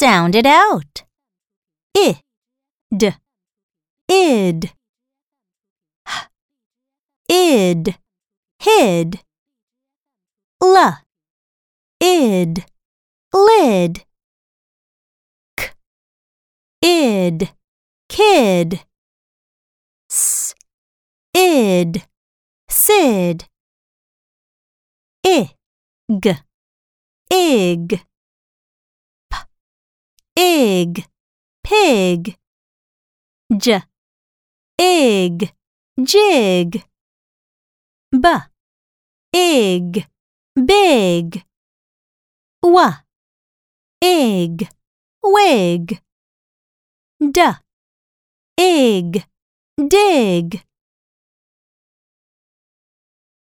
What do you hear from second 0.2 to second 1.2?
it out.